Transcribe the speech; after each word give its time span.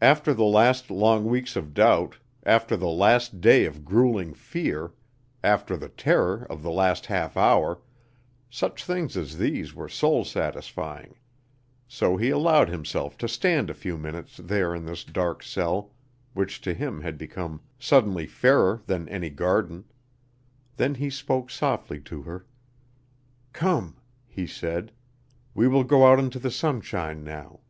After 0.00 0.32
the 0.32 0.44
last 0.44 0.90
long 0.90 1.26
weeks 1.26 1.54
of 1.54 1.74
doubt, 1.74 2.16
after 2.44 2.78
the 2.78 2.88
last 2.88 3.42
day 3.42 3.66
of 3.66 3.84
gruelling 3.84 4.32
fear, 4.32 4.94
after 5.44 5.76
the 5.76 5.90
terror 5.90 6.46
of 6.48 6.62
the 6.62 6.70
last 6.70 7.04
half 7.04 7.36
hour, 7.36 7.82
such 8.48 8.82
things 8.82 9.18
as 9.18 9.36
these 9.36 9.74
were 9.74 9.86
soul 9.86 10.24
satisfying. 10.24 11.14
So 11.86 12.16
he 12.16 12.30
allowed 12.30 12.70
himself 12.70 13.18
to 13.18 13.28
stand 13.28 13.68
a 13.68 13.74
few 13.74 13.98
minutes 13.98 14.38
there 14.38 14.74
in 14.74 14.86
this 14.86 15.04
dark 15.04 15.42
cell 15.42 15.92
which 16.32 16.62
to 16.62 16.72
him 16.72 17.02
had 17.02 17.18
become 17.18 17.60
suddenly 17.78 18.24
fairer 18.26 18.80
than 18.86 19.10
any 19.10 19.28
garden. 19.28 19.84
Then 20.78 20.94
he 20.94 21.10
spoke 21.10 21.50
softly 21.50 22.00
to 22.00 22.22
her: 22.22 22.46
"Come," 23.52 23.98
he 24.26 24.46
said, 24.46 24.90
"we 25.54 25.68
will 25.68 25.84
go 25.84 26.06
out 26.06 26.18
into 26.18 26.38
the 26.38 26.50
sunshine 26.50 27.22
now." 27.22 27.60